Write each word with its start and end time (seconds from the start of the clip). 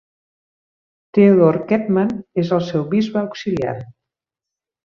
Theodor 1.17 1.59
Kettmann 1.73 2.15
és 2.45 2.51
el 2.57 2.65
seu 2.71 2.89
bisbe 2.95 3.23
auxiliar. 3.25 3.79